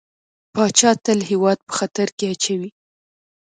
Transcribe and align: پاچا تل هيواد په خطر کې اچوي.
پاچا 0.53 0.91
تل 1.03 1.19
هيواد 1.29 1.59
په 1.67 1.73
خطر 1.79 2.07
کې 2.17 2.25
اچوي. 2.33 2.69